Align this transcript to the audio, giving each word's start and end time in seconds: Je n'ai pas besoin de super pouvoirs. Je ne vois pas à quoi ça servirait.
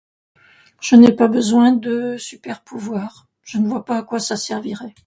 Je 0.81 0.95
n'ai 0.95 1.11
pas 1.11 1.27
besoin 1.27 1.73
de 1.73 2.17
super 2.17 2.63
pouvoirs. 2.63 3.27
Je 3.43 3.59
ne 3.59 3.67
vois 3.67 3.85
pas 3.85 3.97
à 3.99 4.01
quoi 4.01 4.19
ça 4.19 4.35
servirait. 4.35 4.95